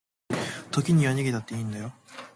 [0.71, 1.93] 時には逃げたっていいんだよ